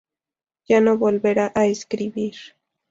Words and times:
Ya 0.67 0.81
no 0.81 0.97
volverá 0.97 1.51
a 1.53 1.67
escribir. 1.67 2.33